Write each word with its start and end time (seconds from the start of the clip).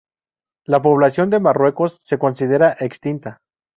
La 0.65 0.81
población 0.81 1.29
de 1.29 1.39
Marruecos 1.39 1.99
se 2.01 2.17
considera 2.17 2.75
extinta. 2.79 3.43